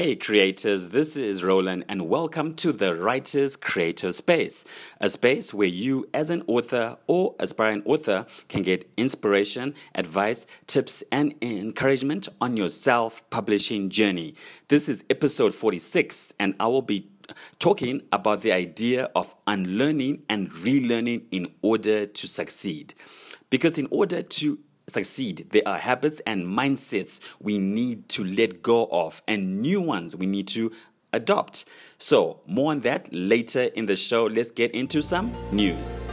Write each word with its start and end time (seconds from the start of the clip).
Hey 0.00 0.14
creators, 0.14 0.90
this 0.90 1.16
is 1.16 1.42
Roland 1.42 1.84
and 1.88 2.08
welcome 2.08 2.54
to 2.54 2.70
the 2.70 2.94
Writers 2.94 3.56
Creative 3.56 4.14
Space, 4.14 4.64
a 5.00 5.08
space 5.08 5.52
where 5.52 5.66
you 5.66 6.08
as 6.14 6.30
an 6.30 6.44
author 6.46 6.96
or 7.08 7.34
aspiring 7.40 7.82
author 7.84 8.24
can 8.48 8.62
get 8.62 8.88
inspiration, 8.96 9.74
advice, 9.96 10.46
tips 10.68 11.02
and 11.10 11.34
encouragement 11.42 12.28
on 12.40 12.56
your 12.56 12.68
self-publishing 12.68 13.90
journey. 13.90 14.36
This 14.68 14.88
is 14.88 15.04
episode 15.10 15.52
46 15.52 16.32
and 16.38 16.54
I 16.60 16.68
will 16.68 16.82
be 16.82 17.08
talking 17.58 18.02
about 18.12 18.42
the 18.42 18.52
idea 18.52 19.10
of 19.16 19.34
unlearning 19.48 20.22
and 20.28 20.48
relearning 20.48 21.24
in 21.32 21.48
order 21.60 22.06
to 22.06 22.28
succeed. 22.28 22.94
Because 23.50 23.78
in 23.78 23.88
order 23.90 24.22
to 24.22 24.60
succeed, 24.88 25.46
there 25.50 25.62
are 25.66 25.78
habits 25.78 26.20
and 26.26 26.46
mindsets 26.46 27.20
we 27.40 27.58
need 27.58 28.08
to 28.10 28.24
let 28.24 28.62
go 28.62 28.88
of, 28.90 29.22
and 29.28 29.60
new 29.60 29.80
ones 29.80 30.16
we 30.16 30.26
need 30.26 30.48
to 30.48 30.72
adopt. 31.12 31.64
So, 31.98 32.40
more 32.46 32.72
on 32.72 32.80
that 32.80 33.08
later 33.12 33.62
in 33.62 33.86
the 33.86 33.96
show. 33.96 34.26
Let's 34.26 34.50
get 34.50 34.72
into 34.72 35.02
some 35.02 35.32
news. 35.52 36.06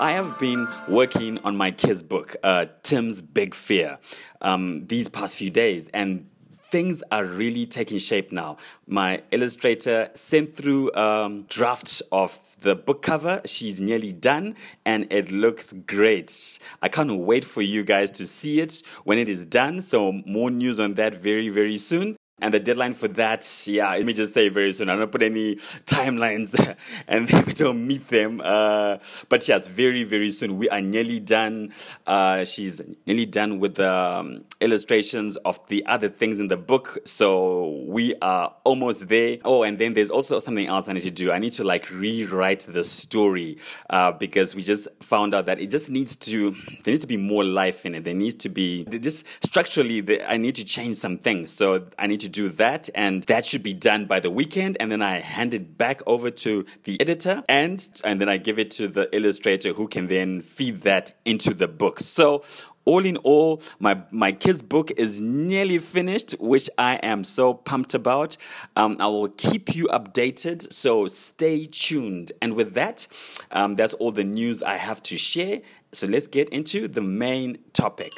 I 0.00 0.10
have 0.10 0.38
been 0.38 0.68
working 0.88 1.38
on 1.44 1.56
my 1.56 1.70
kids' 1.70 2.02
book, 2.02 2.36
uh, 2.42 2.66
Tim's 2.82 3.22
Big 3.22 3.54
Fear, 3.54 3.98
um, 4.42 4.86
these 4.86 5.08
past 5.08 5.36
few 5.36 5.50
days, 5.50 5.88
and 5.94 6.26
things 6.74 7.04
are 7.12 7.24
really 7.24 7.66
taking 7.66 7.98
shape 7.98 8.32
now. 8.32 8.56
My 8.88 9.22
illustrator 9.30 10.10
sent 10.14 10.56
through 10.56 10.92
um, 10.94 11.42
drafts 11.42 12.02
of 12.10 12.36
the 12.62 12.74
book 12.74 13.00
cover. 13.00 13.40
She's 13.44 13.80
nearly 13.80 14.12
done 14.12 14.56
and 14.84 15.06
it 15.12 15.30
looks 15.30 15.72
great. 15.72 16.58
I 16.82 16.88
can't 16.88 17.16
wait 17.16 17.44
for 17.44 17.62
you 17.62 17.84
guys 17.84 18.10
to 18.18 18.26
see 18.26 18.58
it 18.58 18.82
when 19.04 19.18
it 19.18 19.28
is 19.28 19.44
done. 19.44 19.82
So 19.82 20.20
more 20.26 20.50
news 20.50 20.80
on 20.80 20.94
that 20.94 21.14
very, 21.14 21.48
very 21.48 21.76
soon. 21.76 22.16
And 22.40 22.52
the 22.52 22.58
deadline 22.58 22.94
for 22.94 23.06
that, 23.08 23.48
yeah, 23.64 23.90
let 23.90 24.04
me 24.04 24.12
just 24.12 24.34
say 24.34 24.48
very 24.48 24.72
soon. 24.72 24.90
I 24.90 24.96
don't 24.96 25.10
put 25.10 25.22
any 25.22 25.54
timelines 25.86 26.76
and 27.06 27.30
we 27.46 27.52
don't 27.52 27.86
meet 27.86 28.08
them. 28.08 28.40
Uh, 28.44 28.98
but 29.28 29.46
yes, 29.46 29.68
very, 29.68 30.02
very 30.02 30.30
soon. 30.30 30.58
We 30.58 30.68
are 30.68 30.80
nearly 30.80 31.20
done. 31.20 31.72
Uh, 32.04 32.44
she's 32.44 32.82
nearly 33.06 33.26
done 33.26 33.60
with 33.60 33.76
the 33.76 33.92
um, 33.92 34.44
illustrations 34.60 35.36
of 35.38 35.64
the 35.68 35.86
other 35.86 36.08
things 36.08 36.40
in 36.40 36.48
the 36.48 36.56
book. 36.56 36.98
So 37.04 37.84
we 37.86 38.16
are 38.20 38.52
almost 38.64 39.08
there. 39.08 39.38
Oh, 39.44 39.62
and 39.62 39.78
then 39.78 39.94
there's 39.94 40.10
also 40.10 40.40
something 40.40 40.66
else 40.66 40.88
I 40.88 40.92
need 40.94 41.04
to 41.04 41.12
do. 41.12 41.30
I 41.30 41.38
need 41.38 41.52
to 41.54 41.64
like 41.64 41.88
rewrite 41.92 42.66
the 42.68 42.82
story 42.82 43.58
uh, 43.90 44.10
because 44.10 44.56
we 44.56 44.62
just 44.62 44.88
found 45.00 45.34
out 45.34 45.46
that 45.46 45.60
it 45.60 45.70
just 45.70 45.88
needs 45.88 46.16
to, 46.16 46.50
there 46.50 46.92
needs 46.92 47.02
to 47.02 47.06
be 47.06 47.16
more 47.16 47.44
life 47.44 47.86
in 47.86 47.94
it. 47.94 48.02
There 48.02 48.12
needs 48.12 48.34
to 48.36 48.48
be, 48.48 48.84
just 48.86 49.24
structurally, 49.40 50.20
I 50.24 50.36
need 50.36 50.56
to 50.56 50.64
change 50.64 50.96
some 50.96 51.16
things. 51.16 51.52
So 51.52 51.86
I 51.96 52.08
need 52.08 52.20
to 52.20 52.23
do 52.28 52.48
that, 52.50 52.88
and 52.94 53.22
that 53.24 53.44
should 53.46 53.62
be 53.62 53.74
done 53.74 54.06
by 54.06 54.20
the 54.20 54.30
weekend. 54.30 54.76
And 54.80 54.90
then 54.90 55.02
I 55.02 55.18
hand 55.18 55.54
it 55.54 55.78
back 55.78 56.00
over 56.06 56.30
to 56.30 56.64
the 56.84 57.00
editor, 57.00 57.42
and 57.48 57.86
and 58.04 58.20
then 58.20 58.28
I 58.28 58.36
give 58.36 58.58
it 58.58 58.70
to 58.72 58.88
the 58.88 59.14
illustrator, 59.14 59.72
who 59.72 59.88
can 59.88 60.06
then 60.08 60.40
feed 60.40 60.82
that 60.82 61.12
into 61.24 61.54
the 61.54 61.68
book. 61.68 62.00
So 62.00 62.44
all 62.84 63.04
in 63.04 63.16
all, 63.18 63.62
my, 63.78 64.02
my 64.10 64.32
kids' 64.32 64.62
book 64.62 64.90
is 64.98 65.20
nearly 65.20 65.78
finished, 65.78 66.32
which 66.38 66.68
I 66.76 66.96
am 66.96 67.24
so 67.24 67.54
pumped 67.54 67.94
about. 67.94 68.36
Um, 68.76 68.96
I 69.00 69.06
will 69.06 69.28
keep 69.28 69.74
you 69.74 69.86
updated, 69.86 70.70
so 70.72 71.06
stay 71.08 71.66
tuned. 71.66 72.32
And 72.42 72.54
with 72.54 72.74
that, 72.74 73.06
um, 73.50 73.74
that's 73.74 73.94
all 73.94 74.12
the 74.12 74.24
news 74.24 74.62
I 74.62 74.76
have 74.76 75.02
to 75.04 75.16
share. 75.16 75.62
So 75.92 76.06
let's 76.06 76.26
get 76.26 76.48
into 76.50 76.88
the 76.88 77.00
main 77.00 77.58
topic 77.72 78.10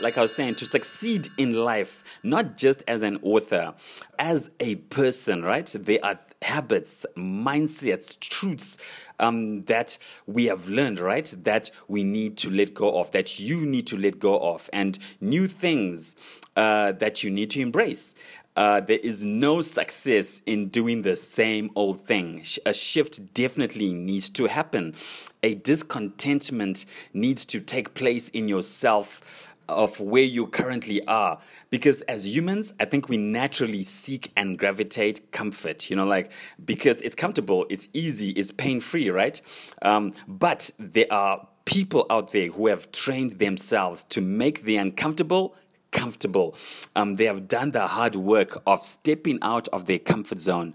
like 0.00 0.16
I 0.16 0.22
was 0.22 0.34
saying, 0.34 0.56
to 0.56 0.66
succeed 0.66 1.28
in 1.36 1.52
life, 1.52 2.04
not 2.22 2.56
just 2.56 2.84
as 2.86 3.02
an 3.02 3.18
author, 3.22 3.74
as 4.18 4.50
a 4.60 4.76
person, 4.76 5.42
right? 5.42 5.66
There 5.66 5.98
are 6.02 6.18
habits, 6.42 7.04
mindsets, 7.16 8.18
truths 8.18 8.78
um, 9.18 9.62
that 9.62 9.98
we 10.26 10.46
have 10.46 10.68
learned, 10.68 11.00
right? 11.00 11.32
That 11.42 11.70
we 11.88 12.04
need 12.04 12.36
to 12.38 12.50
let 12.50 12.74
go 12.74 13.00
of, 13.00 13.10
that 13.12 13.40
you 13.40 13.66
need 13.66 13.86
to 13.88 13.96
let 13.96 14.18
go 14.18 14.38
of, 14.38 14.70
and 14.72 14.98
new 15.20 15.46
things 15.46 16.14
uh, 16.56 16.92
that 16.92 17.24
you 17.24 17.30
need 17.30 17.50
to 17.50 17.60
embrace. 17.60 18.14
Uh, 18.56 18.80
there 18.80 18.98
is 18.98 19.24
no 19.24 19.60
success 19.60 20.42
in 20.44 20.68
doing 20.68 21.02
the 21.02 21.14
same 21.14 21.70
old 21.76 22.04
thing. 22.04 22.44
A 22.66 22.74
shift 22.74 23.32
definitely 23.32 23.92
needs 23.92 24.28
to 24.30 24.46
happen. 24.46 24.96
A 25.44 25.54
discontentment 25.54 26.84
needs 27.14 27.44
to 27.46 27.60
take 27.60 27.94
place 27.94 28.28
in 28.30 28.48
yourself 28.48 29.48
of 29.68 30.00
where 30.00 30.22
you 30.22 30.46
currently 30.46 31.04
are. 31.06 31.38
Because 31.70 32.02
as 32.02 32.34
humans 32.34 32.74
i 32.80 32.84
think 32.84 33.08
we 33.08 33.16
naturally 33.16 33.82
seek 33.82 34.32
and 34.36 34.58
gravitate 34.58 35.30
comfort 35.32 35.90
you 35.90 35.96
know 35.96 36.04
like 36.04 36.32
because 36.64 37.00
it's 37.02 37.14
comfortable 37.14 37.66
it's 37.68 37.88
easy 37.92 38.30
it's 38.30 38.52
pain 38.52 38.80
free 38.80 39.10
right? 39.10 39.40
Um, 39.82 40.12
but 40.26 40.70
there 40.78 41.06
are 41.10 41.46
people 41.64 42.06
out 42.10 42.32
there 42.32 42.48
who 42.48 42.66
have 42.68 42.90
trained 42.92 43.32
themselves 43.32 44.02
to 44.04 44.20
make 44.20 44.62
the 44.62 44.76
uncomfortable 44.76 45.54
comfortable. 45.90 46.54
Um, 46.96 47.14
they 47.14 47.24
have 47.24 47.48
done 47.48 47.70
the 47.70 47.86
hard 47.86 48.14
work 48.14 48.62
of 48.66 48.84
stepping 48.84 49.38
out 49.42 49.68
of 49.68 49.86
their 49.86 49.98
comfort 49.98 50.40
zone 50.40 50.74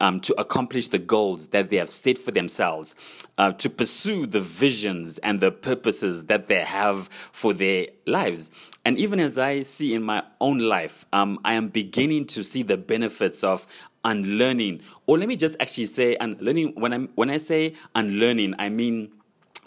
um, 0.00 0.20
to 0.20 0.40
accomplish 0.40 0.88
the 0.88 0.98
goals 0.98 1.48
that 1.48 1.70
they 1.70 1.76
have 1.76 1.90
set 1.90 2.18
for 2.18 2.30
themselves, 2.30 2.94
uh, 3.36 3.52
to 3.52 3.68
pursue 3.70 4.26
the 4.26 4.40
visions 4.40 5.18
and 5.18 5.40
the 5.40 5.50
purposes 5.50 6.26
that 6.26 6.48
they 6.48 6.60
have 6.60 7.08
for 7.32 7.52
their 7.52 7.86
lives. 8.06 8.50
And 8.84 8.98
even 8.98 9.20
as 9.20 9.38
I 9.38 9.62
see 9.62 9.94
in 9.94 10.02
my 10.02 10.22
own 10.40 10.58
life, 10.58 11.04
um, 11.12 11.38
I 11.44 11.54
am 11.54 11.68
beginning 11.68 12.26
to 12.26 12.44
see 12.44 12.62
the 12.62 12.76
benefits 12.76 13.44
of 13.44 13.66
unlearning. 14.04 14.80
Or 15.06 15.18
let 15.18 15.28
me 15.28 15.36
just 15.36 15.56
actually 15.60 15.86
say 15.86 16.16
unlearning. 16.20 16.74
When 16.76 16.92
I 16.92 16.98
when 17.14 17.30
I 17.30 17.36
say 17.36 17.74
unlearning, 17.94 18.54
I 18.58 18.68
mean 18.68 19.12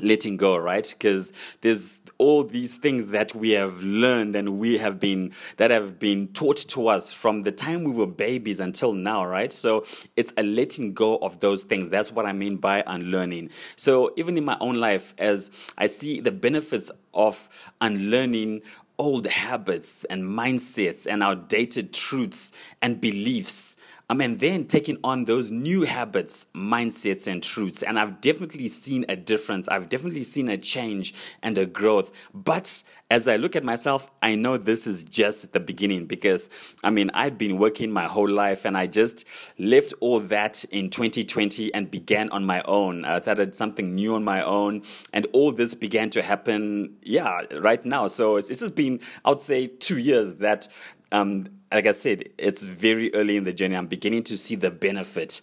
letting 0.03 0.38
go, 0.38 0.57
right? 0.57 0.88
Because 0.97 1.34
there's 1.62 2.01
all 2.17 2.44
these 2.44 2.78
things 2.78 3.07
that 3.07 3.34
we 3.34 3.51
have 3.51 3.81
learned 3.81 4.35
and 4.35 4.59
we 4.59 4.78
have 4.78 5.00
been 5.00 5.34
that 5.57 5.72
have 5.72 6.00
been 6.00 6.28
taught 6.29 6.57
to 6.57 6.88
us 6.88 7.12
from 7.12 7.41
the 7.41 7.51
time 7.51 7.84
we 7.84 7.91
were 7.91 8.07
babies 8.07 8.59
until 8.59 8.94
now, 8.94 9.25
right? 9.25 9.51
So 9.51 9.85
it's 10.16 10.34
a 10.38 10.44
letting 10.44 10.94
go 10.94 11.17
of 11.17 11.39
those 11.39 11.63
things. 11.63 11.89
That's 11.89 12.12
what 12.12 12.25
I 12.25 12.34
mean 12.34 12.57
by 12.57 12.84
unlearning. 12.85 13.50
So 13.75 14.13
even 14.17 14.38
in 14.38 14.45
my 14.45 14.57
own 14.59 14.75
life, 14.75 15.13
as 15.17 15.51
I 15.78 15.88
see 15.88 16.19
the 16.19 16.31
benefits 16.31 16.91
of 17.13 17.50
unlearning 17.81 18.62
old 19.01 19.25
habits 19.25 20.06
and 20.06 20.23
mindsets 20.23 21.07
and 21.09 21.23
outdated 21.23 21.91
truths 21.91 22.51
and 22.83 23.01
beliefs 23.01 23.75
um, 24.11 24.19
and 24.19 24.39
then 24.41 24.66
taking 24.66 24.97
on 25.05 25.23
those 25.23 25.51
new 25.51 25.83
habits, 25.83 26.47
mindsets, 26.53 27.31
and 27.31 27.41
truths. 27.41 27.81
And 27.81 27.97
I've 27.97 28.19
definitely 28.19 28.68
seen 28.68 29.06
a 29.07 29.15
difference. 29.15 29.69
I've 29.69 29.88
definitely 29.88 30.24
seen 30.24 30.50
a 30.50 30.57
change 30.57 31.13
and 31.41 31.57
a 31.57 31.65
growth. 31.65 32.12
But 32.33 32.83
as 33.09 33.30
I 33.30 33.38
look 33.38 33.56
at 33.56 33.63
myself, 33.63 34.12
I 34.21 34.36
know 34.36 34.57
this 34.57 34.86
is 34.86 35.03
just 35.03 35.53
the 35.53 35.62
beginning 35.62 36.07
because, 36.07 36.50
I 36.83 36.89
mean, 36.89 37.09
I've 37.13 37.38
been 37.38 37.57
working 37.57 37.89
my 37.89 38.03
whole 38.03 38.30
life 38.30 38.65
and 38.65 38.77
I 38.77 38.88
just 38.88 39.25
left 39.57 39.94
all 40.01 40.19
that 40.19 40.65
in 40.65 40.89
2020 40.89 41.74
and 41.74 41.89
began 41.89 42.30
on 42.31 42.44
my 42.44 42.62
own. 42.63 43.06
I 43.06 43.18
started 43.21 43.56
something 43.56 43.95
new 43.95 44.15
on 44.15 44.25
my 44.25 44.44
own. 44.44 44.81
And 45.13 45.25
all 45.31 45.53
this 45.53 45.74
began 45.74 46.09
to 46.09 46.21
happen, 46.21 46.97
yeah, 47.01 47.44
right 47.62 47.86
now. 47.86 48.07
So 48.07 48.36
it's, 48.36 48.50
it's 48.50 48.59
just 48.59 48.75
been, 48.75 49.00
I 49.24 49.30
would 49.30 49.39
say, 49.39 49.68
two 49.68 50.00
years 50.00 50.36
that 50.39 50.68
um, 51.12 51.48
like 51.72 51.86
I 51.86 51.92
said, 51.92 52.30
it's 52.38 52.63
very 52.63 53.13
early 53.13 53.38
in 53.38 53.44
the 53.44 53.54
journey. 53.54 53.75
I'm 53.75 53.88
beginning 53.88 54.24
to 54.24 54.38
see 54.38 54.56
the 54.56 54.72
benefit 54.72 55.42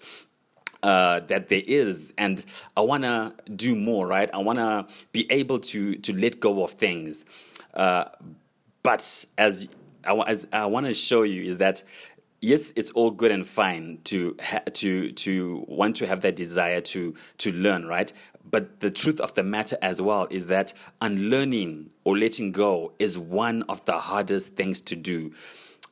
uh, 0.82 1.20
that 1.20 1.49
there 1.49 1.62
is, 1.67 2.12
and 2.19 2.44
I 2.76 2.82
want 2.82 3.03
to 3.05 3.35
do 3.55 3.75
more. 3.75 4.06
Right? 4.06 4.31
I 4.32 4.38
want 4.38 4.59
to 4.59 4.87
be 5.12 5.26
able 5.31 5.59
to 5.61 5.97
to 5.97 6.12
let 6.12 6.41
go 6.41 6.62
of 6.62 6.73
things. 6.73 7.25
Uh, 7.75 8.05
but 8.82 9.25
as 9.37 9.69
I, 10.05 10.15
as 10.26 10.47
I 10.53 10.67
want 10.67 10.87
to 10.87 10.94
show 10.94 11.23
you 11.23 11.43
is 11.43 11.59
that 11.59 11.82
yes, 12.40 12.73
it's 12.76 12.90
all 12.93 13.11
good 13.11 13.31
and 13.31 13.46
fine 13.46 13.99
to 14.05 14.37
ha- 14.43 14.62
to 14.75 15.12
to 15.12 15.64
want 15.69 15.96
to 15.96 16.06
have 16.06 16.20
that 16.23 16.37
desire 16.37 16.81
to 16.81 17.14
to 17.38 17.52
learn, 17.52 17.87
right? 17.87 18.12
But 18.50 18.81
the 18.81 18.90
truth 18.90 19.20
of 19.20 19.35
the 19.35 19.43
matter 19.43 19.76
as 19.82 20.00
well 20.00 20.26
is 20.31 20.46
that 20.46 20.73
unlearning 21.00 21.90
or 22.05 22.17
letting 22.17 22.52
go 22.52 22.93
is 22.99 23.19
one 23.19 23.62
of 23.64 23.85
the 23.85 23.99
hardest 23.99 24.56
things 24.56 24.81
to 24.82 24.96
do. 24.96 25.32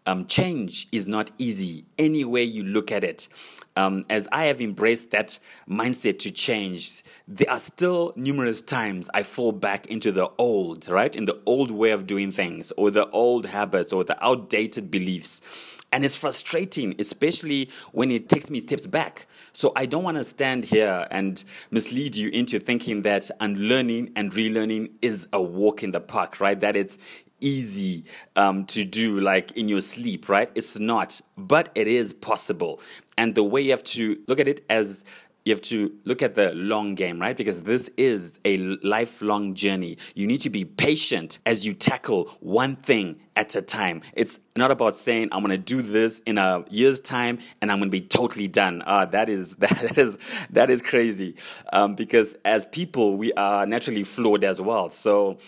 Um, 0.06 0.26
change 0.26 0.86
is 0.92 1.08
not 1.08 1.32
easy 1.36 1.84
any 1.98 2.24
way 2.24 2.44
you 2.44 2.62
look 2.62 2.92
at 2.92 3.02
it. 3.02 3.28
Um, 3.74 4.04
as 4.08 4.28
I 4.30 4.44
have 4.44 4.60
embraced 4.60 5.10
that 5.10 5.38
mindset 5.68 6.20
to 6.20 6.30
change, 6.30 7.02
there 7.26 7.50
are 7.50 7.58
still 7.58 8.12
numerous 8.14 8.62
times 8.62 9.10
I 9.12 9.24
fall 9.24 9.50
back 9.50 9.88
into 9.88 10.12
the 10.12 10.30
old, 10.38 10.88
right? 10.88 11.14
In 11.14 11.24
the 11.24 11.38
old 11.44 11.72
way 11.72 11.90
of 11.90 12.06
doing 12.06 12.30
things, 12.30 12.72
or 12.76 12.90
the 12.90 13.08
old 13.10 13.46
habits, 13.46 13.92
or 13.92 14.04
the 14.04 14.16
outdated 14.24 14.90
beliefs. 14.92 15.42
And 15.92 16.04
it's 16.04 16.16
frustrating, 16.16 16.94
especially 16.98 17.70
when 17.92 18.10
it 18.10 18.28
takes 18.28 18.50
me 18.50 18.60
steps 18.60 18.86
back. 18.86 19.26
So 19.52 19.72
I 19.76 19.86
don't 19.86 20.02
want 20.02 20.16
to 20.16 20.24
stand 20.24 20.64
here 20.64 21.06
and 21.10 21.42
mislead 21.70 22.16
you 22.16 22.28
into 22.30 22.58
thinking 22.58 23.02
that 23.02 23.30
unlearning 23.40 24.12
and 24.16 24.32
relearning 24.32 24.90
is 25.00 25.28
a 25.32 25.40
walk 25.40 25.82
in 25.82 25.92
the 25.92 26.00
park, 26.00 26.40
right? 26.40 26.58
That 26.60 26.76
it's 26.76 26.98
easy 27.40 28.04
um, 28.34 28.64
to 28.66 28.84
do 28.84 29.20
like 29.20 29.52
in 29.52 29.68
your 29.68 29.80
sleep, 29.80 30.28
right? 30.28 30.50
It's 30.54 30.78
not, 30.78 31.20
but 31.36 31.70
it 31.74 31.86
is 31.86 32.12
possible. 32.12 32.80
And 33.18 33.34
the 33.34 33.44
way 33.44 33.62
you 33.62 33.70
have 33.70 33.84
to 33.84 34.18
look 34.26 34.40
at 34.40 34.48
it 34.48 34.64
as 34.68 35.04
you 35.46 35.52
have 35.54 35.62
to 35.62 35.92
look 36.04 36.22
at 36.22 36.34
the 36.34 36.52
long 36.54 36.96
game, 36.96 37.20
right? 37.20 37.36
Because 37.36 37.62
this 37.62 37.88
is 37.96 38.40
a 38.44 38.56
lifelong 38.56 39.54
journey. 39.54 39.96
You 40.16 40.26
need 40.26 40.40
to 40.40 40.50
be 40.50 40.64
patient 40.64 41.38
as 41.46 41.64
you 41.64 41.72
tackle 41.72 42.24
one 42.40 42.74
thing 42.74 43.20
at 43.36 43.54
a 43.54 43.62
time. 43.62 44.02
It's 44.14 44.40
not 44.56 44.72
about 44.72 44.96
saying 44.96 45.28
I'm 45.30 45.44
going 45.44 45.52
to 45.52 45.56
do 45.56 45.82
this 45.82 46.18
in 46.26 46.36
a 46.36 46.64
year's 46.68 46.98
time 46.98 47.38
and 47.62 47.70
I'm 47.70 47.78
going 47.78 47.92
to 47.92 47.96
be 47.96 48.00
totally 48.00 48.48
done. 48.48 48.82
Uh, 48.84 49.04
that 49.06 49.28
is 49.28 49.54
that 49.60 49.96
is 49.96 50.18
that 50.50 50.68
is 50.68 50.82
crazy. 50.82 51.36
Um, 51.72 51.94
because 51.94 52.36
as 52.44 52.66
people, 52.66 53.16
we 53.16 53.32
are 53.34 53.66
naturally 53.66 54.02
flawed 54.02 54.42
as 54.42 54.60
well. 54.60 54.90
So 54.90 55.38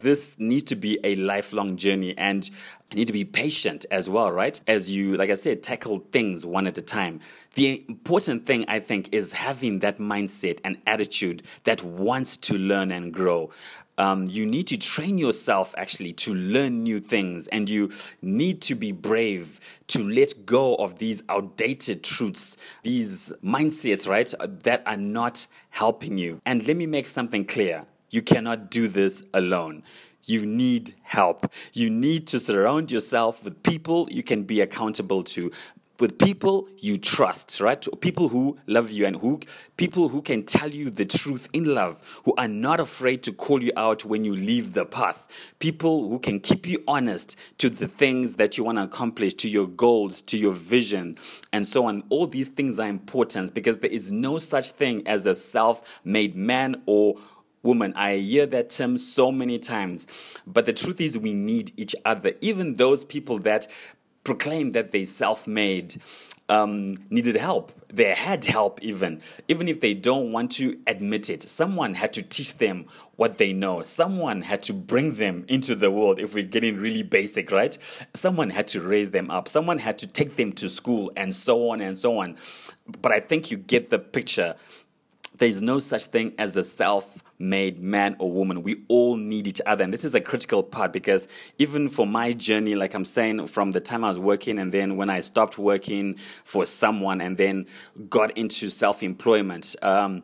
this 0.00 0.38
needs 0.38 0.64
to 0.64 0.76
be 0.76 0.98
a 1.04 1.16
lifelong 1.16 1.76
journey 1.76 2.16
and 2.16 2.48
you 2.48 2.96
need 2.96 3.06
to 3.06 3.12
be 3.12 3.24
patient 3.24 3.84
as 3.90 4.08
well, 4.08 4.30
right? 4.30 4.60
As 4.66 4.90
you, 4.90 5.16
like 5.16 5.30
I 5.30 5.34
said, 5.34 5.62
tackle 5.62 5.98
things 6.12 6.46
one 6.46 6.66
at 6.66 6.78
a 6.78 6.82
time. 6.82 7.20
The 7.54 7.84
important 7.88 8.46
thing, 8.46 8.64
I 8.68 8.78
think, 8.78 9.08
is 9.12 9.32
having 9.32 9.80
that 9.80 9.98
mindset 9.98 10.60
and 10.64 10.78
attitude 10.86 11.42
that 11.64 11.82
wants 11.82 12.36
to 12.38 12.56
learn 12.56 12.92
and 12.92 13.12
grow. 13.12 13.50
Um, 13.98 14.26
you 14.26 14.44
need 14.44 14.66
to 14.68 14.76
train 14.76 15.16
yourself 15.16 15.74
actually 15.78 16.12
to 16.12 16.34
learn 16.34 16.82
new 16.82 17.00
things, 17.00 17.48
and 17.48 17.68
you 17.68 17.90
need 18.20 18.60
to 18.62 18.74
be 18.74 18.92
brave 18.92 19.58
to 19.88 20.06
let 20.06 20.44
go 20.44 20.74
of 20.74 20.98
these 20.98 21.22
outdated 21.30 22.04
truths, 22.04 22.58
these 22.82 23.32
mindsets, 23.42 24.06
right, 24.06 24.32
that 24.64 24.82
are 24.84 24.98
not 24.98 25.46
helping 25.70 26.18
you. 26.18 26.42
And 26.44 26.66
let 26.68 26.76
me 26.76 26.86
make 26.86 27.06
something 27.06 27.46
clear 27.46 27.86
you 28.10 28.22
cannot 28.22 28.70
do 28.70 28.88
this 28.88 29.22
alone. 29.34 29.82
You 30.24 30.44
need 30.44 30.94
help. 31.02 31.52
You 31.72 31.88
need 31.88 32.26
to 32.28 32.40
surround 32.40 32.90
yourself 32.90 33.44
with 33.44 33.62
people 33.62 34.08
you 34.10 34.22
can 34.22 34.42
be 34.42 34.60
accountable 34.60 35.22
to, 35.24 35.52
with 35.98 36.18
people 36.18 36.68
you 36.78 36.98
trust, 36.98 37.60
right? 37.60 37.86
People 38.00 38.28
who 38.28 38.58
love 38.66 38.90
you 38.90 39.06
and 39.06 39.16
who 39.16 39.40
people 39.76 40.08
who 40.08 40.20
can 40.20 40.44
tell 40.44 40.68
you 40.68 40.90
the 40.90 41.04
truth 41.04 41.48
in 41.52 41.74
love, 41.74 42.02
who 42.24 42.34
are 42.36 42.48
not 42.48 42.80
afraid 42.80 43.22
to 43.22 43.32
call 43.32 43.62
you 43.62 43.72
out 43.76 44.04
when 44.04 44.24
you 44.24 44.34
leave 44.34 44.72
the 44.72 44.84
path. 44.84 45.28
People 45.58 46.08
who 46.08 46.18
can 46.18 46.40
keep 46.40 46.66
you 46.66 46.82
honest 46.86 47.38
to 47.58 47.70
the 47.70 47.88
things 47.88 48.34
that 48.34 48.58
you 48.58 48.64
want 48.64 48.78
to 48.78 48.84
accomplish, 48.84 49.34
to 49.34 49.48
your 49.48 49.68
goals, 49.68 50.22
to 50.22 50.36
your 50.36 50.52
vision, 50.52 51.16
and 51.52 51.66
so 51.66 51.86
on. 51.86 52.02
All 52.10 52.26
these 52.26 52.48
things 52.48 52.78
are 52.78 52.88
important 52.88 53.54
because 53.54 53.78
there 53.78 53.90
is 53.90 54.10
no 54.10 54.38
such 54.38 54.72
thing 54.72 55.06
as 55.06 55.24
a 55.24 55.34
self-made 55.34 56.36
man 56.36 56.82
or 56.86 57.16
woman. 57.66 57.92
I 57.94 58.16
hear 58.16 58.46
that 58.46 58.70
term 58.70 58.96
so 58.96 59.30
many 59.30 59.58
times. 59.58 60.06
But 60.46 60.64
the 60.64 60.72
truth 60.72 61.00
is, 61.00 61.18
we 61.18 61.34
need 61.34 61.72
each 61.76 61.94
other. 62.04 62.32
Even 62.40 62.74
those 62.74 63.04
people 63.04 63.38
that 63.40 63.66
proclaim 64.26 64.72
that 64.72 64.90
they 64.90 65.04
self 65.04 65.46
made 65.46 66.02
um, 66.48 66.94
needed 67.10 67.36
help. 67.36 67.72
They 67.88 68.14
had 68.14 68.44
help, 68.44 68.82
even 68.82 69.20
even 69.48 69.68
if 69.68 69.80
they 69.80 69.94
don't 69.94 70.32
want 70.32 70.52
to 70.52 70.78
admit 70.86 71.30
it. 71.30 71.42
Someone 71.42 71.94
had 71.94 72.12
to 72.14 72.22
teach 72.22 72.58
them 72.58 72.86
what 73.16 73.38
they 73.38 73.52
know. 73.52 73.82
Someone 73.82 74.42
had 74.42 74.62
to 74.64 74.72
bring 74.72 75.12
them 75.12 75.44
into 75.48 75.74
the 75.74 75.90
world. 75.90 76.18
If 76.18 76.34
we're 76.34 76.44
getting 76.44 76.76
really 76.76 77.02
basic, 77.02 77.50
right? 77.50 77.76
Someone 78.14 78.50
had 78.50 78.68
to 78.68 78.80
raise 78.80 79.10
them 79.10 79.30
up. 79.30 79.48
Someone 79.48 79.78
had 79.78 79.98
to 79.98 80.06
take 80.06 80.36
them 80.36 80.52
to 80.54 80.68
school, 80.68 81.10
and 81.16 81.34
so 81.34 81.70
on 81.70 81.80
and 81.80 81.96
so 81.96 82.18
on. 82.18 82.36
But 83.00 83.12
I 83.12 83.20
think 83.20 83.50
you 83.50 83.56
get 83.56 83.90
the 83.90 83.98
picture. 83.98 84.56
There 85.38 85.48
is 85.48 85.60
no 85.62 85.78
such 85.78 86.06
thing 86.06 86.34
as 86.38 86.56
a 86.56 86.62
self 86.62 87.22
made 87.38 87.78
man 87.78 88.16
or 88.18 88.30
woman. 88.30 88.62
We 88.62 88.82
all 88.88 89.16
need 89.16 89.46
each 89.46 89.60
other. 89.66 89.84
And 89.84 89.92
this 89.92 90.04
is 90.04 90.14
a 90.14 90.20
critical 90.20 90.62
part 90.62 90.92
because 90.92 91.28
even 91.58 91.88
for 91.88 92.06
my 92.06 92.32
journey, 92.32 92.74
like 92.74 92.94
I'm 92.94 93.04
saying, 93.04 93.46
from 93.46 93.72
the 93.72 93.80
time 93.80 94.04
I 94.04 94.08
was 94.08 94.18
working 94.18 94.58
and 94.58 94.72
then 94.72 94.96
when 94.96 95.10
I 95.10 95.20
stopped 95.20 95.58
working 95.58 96.16
for 96.44 96.64
someone 96.64 97.20
and 97.20 97.36
then 97.36 97.66
got 98.08 98.36
into 98.36 98.70
self 98.70 99.02
employment, 99.02 99.76
um, 99.82 100.22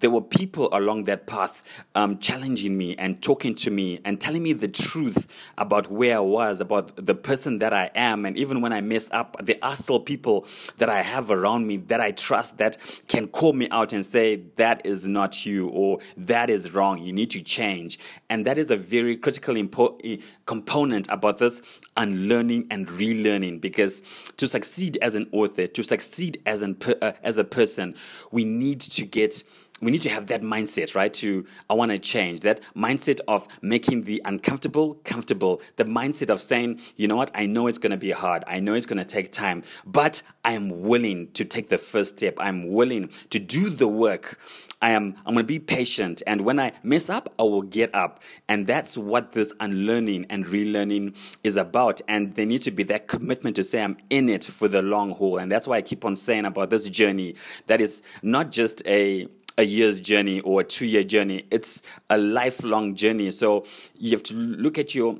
there 0.00 0.10
were 0.10 0.20
people 0.20 0.68
along 0.72 1.04
that 1.04 1.26
path 1.26 1.62
um, 1.94 2.18
challenging 2.18 2.76
me 2.76 2.94
and 2.96 3.22
talking 3.22 3.54
to 3.56 3.70
me 3.70 4.00
and 4.04 4.20
telling 4.20 4.42
me 4.42 4.52
the 4.52 4.68
truth 4.68 5.26
about 5.58 5.90
where 5.90 6.16
I 6.16 6.20
was, 6.20 6.60
about 6.60 6.94
the 6.96 7.14
person 7.14 7.58
that 7.58 7.72
I 7.72 7.90
am. 7.94 8.24
And 8.24 8.36
even 8.36 8.60
when 8.60 8.72
I 8.72 8.80
mess 8.80 9.10
up, 9.12 9.36
there 9.40 9.56
are 9.62 9.76
still 9.76 10.00
people 10.00 10.46
that 10.76 10.88
I 10.88 11.02
have 11.02 11.30
around 11.30 11.66
me 11.66 11.78
that 11.88 12.00
I 12.00 12.12
trust 12.12 12.58
that 12.58 12.76
can 13.08 13.28
call 13.28 13.52
me 13.52 13.68
out 13.70 13.92
and 13.92 14.04
say, 14.04 14.42
that 14.56 14.86
is 14.86 15.08
not 15.08 15.44
you 15.44 15.68
or 15.68 15.98
that 16.16 16.41
that 16.42 16.50
is 16.50 16.74
wrong. 16.74 16.98
You 16.98 17.12
need 17.12 17.30
to 17.30 17.40
change. 17.40 18.00
And 18.28 18.44
that 18.46 18.58
is 18.58 18.72
a 18.72 18.76
very 18.76 19.16
critical 19.16 19.54
impo- 19.54 20.20
component 20.44 21.06
about 21.08 21.38
this 21.38 21.62
unlearning 21.96 22.66
and 22.68 22.88
relearning 22.88 23.60
because 23.60 24.02
to 24.38 24.48
succeed 24.48 24.98
as 25.02 25.14
an 25.14 25.28
author, 25.30 25.68
to 25.68 25.84
succeed 25.84 26.42
as, 26.44 26.62
an 26.62 26.74
per, 26.74 26.96
uh, 27.00 27.12
as 27.22 27.38
a 27.38 27.44
person, 27.44 27.94
we 28.32 28.44
need 28.44 28.80
to 28.80 29.06
get 29.06 29.44
we 29.82 29.90
need 29.90 30.02
to 30.02 30.10
have 30.10 30.28
that 30.28 30.42
mindset, 30.42 30.94
right? 30.94 31.12
To, 31.14 31.44
I 31.68 31.74
want 31.74 31.90
to 31.90 31.98
change 31.98 32.40
that 32.40 32.60
mindset 32.76 33.20
of 33.28 33.46
making 33.60 34.02
the 34.02 34.22
uncomfortable 34.24 34.94
comfortable, 35.04 35.60
the 35.76 35.84
mindset 35.84 36.30
of 36.30 36.40
saying, 36.40 36.80
you 36.96 37.08
know 37.08 37.16
what, 37.16 37.30
I 37.34 37.46
know 37.46 37.66
it's 37.66 37.78
going 37.78 37.90
to 37.90 37.96
be 37.96 38.12
hard, 38.12 38.44
I 38.46 38.60
know 38.60 38.74
it's 38.74 38.86
going 38.86 38.98
to 38.98 39.04
take 39.04 39.32
time, 39.32 39.62
but 39.84 40.22
I 40.44 40.52
am 40.52 40.82
willing 40.82 41.30
to 41.32 41.44
take 41.44 41.68
the 41.68 41.78
first 41.78 42.18
step. 42.18 42.34
I'm 42.38 42.72
willing 42.72 43.10
to 43.30 43.38
do 43.38 43.70
the 43.70 43.88
work. 43.88 44.38
I 44.80 44.90
am, 44.90 45.14
I'm 45.24 45.34
going 45.34 45.44
to 45.44 45.48
be 45.48 45.60
patient. 45.60 46.22
And 46.26 46.40
when 46.40 46.58
I 46.58 46.72
mess 46.82 47.08
up, 47.08 47.32
I 47.38 47.44
will 47.44 47.62
get 47.62 47.94
up. 47.94 48.20
And 48.48 48.66
that's 48.66 48.98
what 48.98 49.32
this 49.32 49.52
unlearning 49.60 50.26
and 50.30 50.44
relearning 50.46 51.16
is 51.44 51.56
about. 51.56 52.00
And 52.08 52.34
there 52.34 52.46
needs 52.46 52.64
to 52.64 52.72
be 52.72 52.82
that 52.84 53.06
commitment 53.06 53.54
to 53.56 53.62
say, 53.62 53.82
I'm 53.82 53.96
in 54.10 54.28
it 54.28 54.44
for 54.44 54.66
the 54.66 54.82
long 54.82 55.12
haul. 55.12 55.38
And 55.38 55.50
that's 55.50 55.68
why 55.68 55.76
I 55.76 55.82
keep 55.82 56.04
on 56.04 56.16
saying 56.16 56.44
about 56.44 56.70
this 56.70 56.88
journey 56.88 57.36
that 57.68 57.80
is 57.80 58.02
not 58.22 58.50
just 58.50 58.84
a, 58.86 59.28
a 59.58 59.64
year's 59.64 60.00
journey 60.00 60.40
or 60.40 60.60
a 60.60 60.64
two 60.64 60.86
year 60.86 61.04
journey. 61.04 61.46
It's 61.50 61.82
a 62.10 62.18
lifelong 62.18 62.94
journey. 62.94 63.30
So 63.30 63.64
you 63.94 64.10
have 64.12 64.22
to 64.24 64.34
look 64.34 64.78
at 64.78 64.94
your 64.94 65.18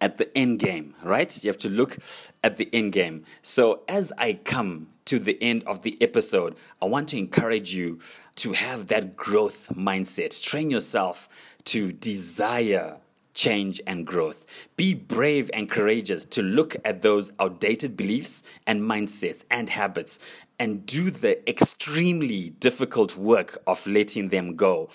at 0.00 0.16
the 0.16 0.36
end 0.36 0.60
game, 0.60 0.94
right? 1.02 1.42
You 1.42 1.48
have 1.48 1.58
to 1.58 1.68
look 1.68 1.98
at 2.44 2.56
the 2.56 2.68
end 2.72 2.92
game. 2.92 3.24
So 3.42 3.82
as 3.88 4.12
I 4.16 4.34
come 4.34 4.88
to 5.06 5.18
the 5.18 5.42
end 5.42 5.64
of 5.66 5.82
the 5.82 6.00
episode, 6.00 6.54
I 6.80 6.84
want 6.84 7.08
to 7.08 7.18
encourage 7.18 7.74
you 7.74 7.98
to 8.36 8.52
have 8.52 8.86
that 8.88 9.16
growth 9.16 9.72
mindset. 9.74 10.40
Train 10.40 10.70
yourself 10.70 11.28
to 11.64 11.90
desire 11.90 12.98
change 13.34 13.80
and 13.86 14.06
growth. 14.06 14.46
Be 14.76 14.94
brave 14.94 15.50
and 15.54 15.70
courageous 15.70 16.24
to 16.26 16.42
look 16.42 16.76
at 16.84 17.02
those 17.02 17.32
outdated 17.38 17.96
beliefs 17.96 18.42
and 18.66 18.82
mindsets 18.82 19.44
and 19.50 19.68
habits 19.70 20.18
and 20.58 20.84
do 20.86 21.10
the 21.10 21.48
extremely 21.48 22.50
difficult 22.50 23.16
work 23.16 23.58
of 23.66 23.86
letting 23.86 24.28
them 24.28 24.56
go, 24.56 24.88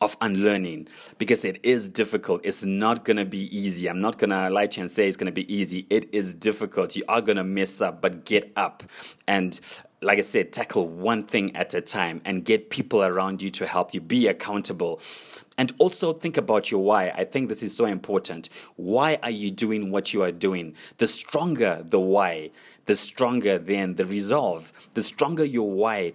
of 0.00 0.16
unlearning, 0.20 0.88
because 1.18 1.44
it 1.44 1.58
is 1.62 1.88
difficult. 1.88 2.40
It's 2.44 2.64
not 2.64 3.04
going 3.04 3.16
to 3.16 3.24
be 3.24 3.56
easy. 3.56 3.88
I'm 3.88 4.00
not 4.00 4.18
going 4.18 4.30
to 4.30 4.48
lie 4.48 4.66
to 4.66 4.76
you 4.76 4.82
and 4.82 4.90
say 4.90 5.08
it's 5.08 5.16
going 5.16 5.26
to 5.26 5.32
be 5.32 5.52
easy. 5.52 5.86
It 5.90 6.12
is 6.14 6.34
difficult. 6.34 6.94
You 6.96 7.04
are 7.08 7.20
going 7.20 7.36
to 7.36 7.44
mess 7.44 7.80
up, 7.80 8.00
but 8.00 8.24
get 8.24 8.52
up 8.56 8.82
and 9.26 9.60
like 10.00 10.18
I 10.18 10.22
said, 10.22 10.52
tackle 10.52 10.88
one 10.88 11.24
thing 11.24 11.56
at 11.56 11.74
a 11.74 11.80
time 11.80 12.20
and 12.24 12.44
get 12.44 12.70
people 12.70 13.02
around 13.02 13.42
you 13.42 13.50
to 13.50 13.66
help 13.66 13.92
you 13.94 14.00
be 14.00 14.28
accountable. 14.28 15.00
And 15.58 15.72
also 15.78 16.12
think 16.12 16.36
about 16.36 16.70
your 16.70 16.82
why. 16.82 17.10
I 17.10 17.24
think 17.24 17.48
this 17.48 17.62
is 17.62 17.76
so 17.76 17.84
important. 17.84 18.48
Why 18.76 19.18
are 19.24 19.30
you 19.30 19.50
doing 19.50 19.90
what 19.90 20.14
you 20.14 20.22
are 20.22 20.32
doing? 20.32 20.74
The 20.98 21.08
stronger 21.08 21.84
the 21.84 21.98
why, 21.98 22.52
the 22.86 22.94
stronger 22.94 23.58
then 23.58 23.96
the 23.96 24.06
resolve. 24.06 24.72
The 24.94 25.02
stronger 25.02 25.44
your 25.44 25.68
why, 25.68 26.12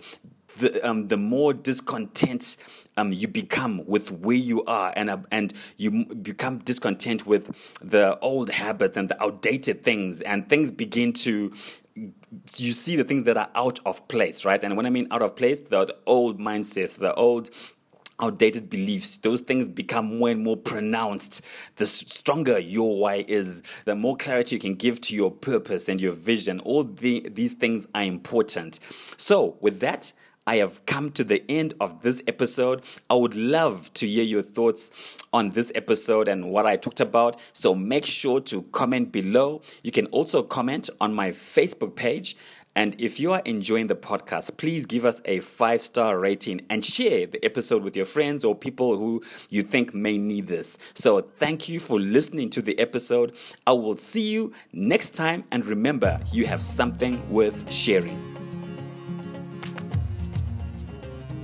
the, 0.58 0.88
um, 0.88 1.08
the 1.08 1.18
more 1.18 1.54
discontent 1.54 2.58
um, 2.96 3.12
you 3.12 3.28
become 3.28 3.86
with 3.86 4.12
where 4.12 4.36
you 4.36 4.64
are, 4.66 4.94
and 4.96 5.10
uh, 5.10 5.18
and 5.32 5.54
you 5.78 6.06
become 6.06 6.60
discontent 6.60 7.26
with 7.26 7.56
the 7.82 8.18
old 8.20 8.50
habits 8.50 8.96
and 8.96 9.10
the 9.10 9.22
outdated 9.22 9.84
things, 9.84 10.22
and 10.22 10.48
things 10.48 10.72
begin 10.72 11.12
to 11.14 11.52
you 12.58 12.74
see 12.74 12.96
the 12.96 13.04
things 13.04 13.24
that 13.26 13.38
are 13.38 13.50
out 13.56 13.80
of 13.86 14.08
place, 14.08 14.46
right? 14.46 14.64
And 14.64 14.76
when 14.76 14.86
I 14.86 14.90
mean 14.90 15.08
out 15.12 15.22
of 15.22 15.36
place, 15.36 15.60
the, 15.60 15.86
the 15.86 15.96
old 16.06 16.40
mindsets, 16.40 16.98
the 16.98 17.14
old 17.14 17.52
outdated 18.24 18.70
beliefs, 18.70 19.18
those 19.18 19.42
things 19.42 19.68
become 19.68 20.18
more 20.18 20.30
and 20.30 20.42
more 20.44 20.56
pronounced. 20.56 21.42
The 21.76 21.86
stronger 21.86 22.58
your 22.58 22.98
why 23.00 23.26
is, 23.28 23.62
the 23.84 23.96
more 23.96 24.16
clarity 24.16 24.56
you 24.56 24.62
can 24.62 24.76
give 24.76 25.02
to 25.02 25.16
your 25.16 25.30
purpose 25.30 25.90
and 25.90 26.00
your 26.00 26.14
vision. 26.14 26.62
All 26.62 26.86
the, 26.86 27.28
these 27.30 27.54
things 27.54 27.86
are 27.94 28.04
important. 28.04 28.80
So, 29.18 29.58
with 29.60 29.82
that, 29.82 30.14
I 30.46 30.58
have 30.58 30.86
come 30.86 31.12
to 31.12 31.24
the 31.24 31.44
end 31.50 31.74
of 31.80 32.02
this 32.02 32.22
episode. 32.28 32.84
I 33.10 33.16
would 33.16 33.36
love 33.36 33.94
to 33.94 34.08
hear 34.08 34.24
your 34.24 34.42
thoughts 34.42 34.92
on 35.32 35.52
this 35.52 35.72
episode 35.74 36.28
and 36.28 36.52
what 36.52 36.66
I 36.66 36.76
talked 36.76 37.00
about. 37.00 37.40
So 37.54 37.74
make 37.74 38.06
sure 38.06 38.42
to 38.42 38.64
comment 38.64 39.12
below. 39.14 39.62
You 39.84 39.92
can 39.92 40.08
also 40.08 40.44
comment 40.44 40.90
on 41.00 41.14
my 41.14 41.30
Facebook 41.30 41.96
page. 41.96 42.36
And 42.76 43.00
if 43.00 43.20
you 43.20 43.32
are 43.32 43.42
enjoying 43.46 43.88
the 43.88 43.96
podcast, 43.96 44.58
please 44.58 44.86
give 44.86 45.06
us 45.06 45.22
a 45.26 45.40
five 45.40 45.82
star 45.82 46.20
rating 46.20 46.66
and 46.70 46.84
share 46.84 47.28
the 47.28 47.44
episode 47.46 47.84
with 47.84 47.96
your 47.96 48.06
friends 48.06 48.44
or 48.44 48.56
people 48.56 48.98
who 48.98 49.22
you 49.50 49.62
think 49.62 49.94
may 49.94 50.18
need 50.18 50.48
this. 50.48 50.78
So, 50.96 51.22
thank 51.22 51.70
you 51.70 51.80
for 51.80 52.00
listening 52.00 52.50
to 52.50 52.64
the 52.64 52.78
episode. 52.80 53.38
I 53.68 53.74
will 53.74 53.96
see 53.96 54.28
you 54.32 54.54
next 54.74 55.12
time. 55.12 55.44
And 55.52 55.64
remember, 55.66 56.20
you 56.32 56.48
have 56.48 56.64
something 56.64 57.22
worth 57.30 57.72
sharing. 57.72 58.43